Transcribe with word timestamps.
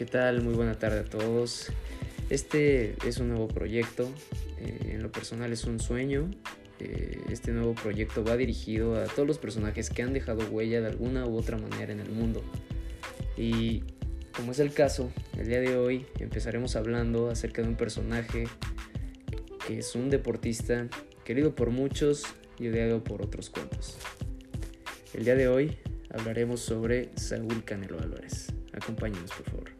¿qué 0.00 0.06
tal? 0.06 0.40
Muy 0.40 0.54
buena 0.54 0.78
tarde 0.78 1.00
a 1.00 1.04
todos. 1.04 1.66
Este 2.30 2.96
es 3.06 3.18
un 3.18 3.28
nuevo 3.28 3.48
proyecto, 3.48 4.08
eh, 4.58 4.92
en 4.94 5.02
lo 5.02 5.12
personal 5.12 5.52
es 5.52 5.64
un 5.64 5.78
sueño. 5.78 6.30
Eh, 6.78 7.20
este 7.28 7.52
nuevo 7.52 7.74
proyecto 7.74 8.24
va 8.24 8.38
dirigido 8.38 8.96
a 8.96 9.04
todos 9.04 9.28
los 9.28 9.36
personajes 9.36 9.90
que 9.90 10.00
han 10.00 10.14
dejado 10.14 10.48
huella 10.50 10.80
de 10.80 10.86
alguna 10.86 11.26
u 11.26 11.36
otra 11.36 11.58
manera 11.58 11.92
en 11.92 12.00
el 12.00 12.08
mundo. 12.08 12.42
Y 13.36 13.82
como 14.34 14.52
es 14.52 14.58
el 14.60 14.72
caso, 14.72 15.12
el 15.36 15.48
día 15.48 15.60
de 15.60 15.76
hoy 15.76 16.06
empezaremos 16.18 16.76
hablando 16.76 17.28
acerca 17.28 17.60
de 17.60 17.68
un 17.68 17.76
personaje 17.76 18.44
que 19.66 19.80
es 19.80 19.94
un 19.94 20.08
deportista 20.08 20.88
querido 21.26 21.54
por 21.54 21.68
muchos 21.68 22.24
y 22.58 22.68
odiado 22.68 23.04
por 23.04 23.20
otros 23.20 23.50
cuantos. 23.50 23.98
El 25.12 25.26
día 25.26 25.34
de 25.34 25.48
hoy 25.48 25.76
hablaremos 26.08 26.60
sobre 26.60 27.10
Saúl 27.16 27.64
Canelo 27.66 28.00
Álvarez. 28.00 28.46
Acompáñenos, 28.72 29.30
por 29.32 29.44
favor. 29.44 29.79